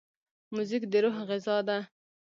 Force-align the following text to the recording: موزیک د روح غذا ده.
موزیک 0.53 0.83
د 0.91 0.93
روح 1.03 1.17
غذا 1.29 1.57
ده. 1.67 1.77